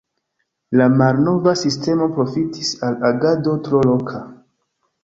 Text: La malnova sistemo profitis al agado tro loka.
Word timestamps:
La 0.79 0.87
malnova 1.01 1.53
sistemo 1.65 2.09
profitis 2.17 2.75
al 2.89 2.99
agado 3.13 3.57
tro 3.69 3.87
loka. 3.93 4.29